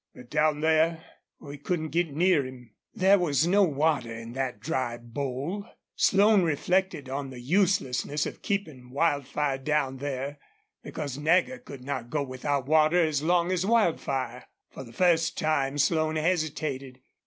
But 0.15 0.31
down 0.31 0.61
there 0.61 1.05
we 1.39 1.59
couldn't 1.59 1.89
get 1.89 2.09
near 2.11 2.43
him." 2.43 2.73
There 2.91 3.19
was 3.19 3.45
no 3.45 3.61
water 3.61 4.11
in 4.11 4.33
that 4.33 4.59
dry 4.59 4.97
bowl. 4.97 5.67
Slone 5.95 6.41
reflected 6.41 7.07
on 7.07 7.29
the 7.29 7.39
uselessness 7.39 8.25
of 8.25 8.41
keeping 8.41 8.89
Wildfire 8.89 9.59
down 9.59 9.97
there, 9.97 10.39
because 10.81 11.19
Nagger 11.19 11.59
could 11.59 11.83
not 11.83 12.09
go 12.09 12.23
without 12.23 12.65
water 12.65 13.05
as 13.05 13.21
long 13.21 13.51
as 13.51 13.63
Wildfire. 13.63 14.47
For 14.71 14.83
the 14.83 14.91
first 14.91 15.37
time 15.37 15.77
Slone 15.77 16.15
hesitated. 16.15 17.01